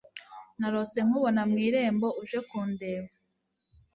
narose 0.59 0.99
nkubona 1.07 1.41
mu 1.49 1.57
irembo 1.67 2.07
uje 2.21 2.39
kundeba 2.49 3.09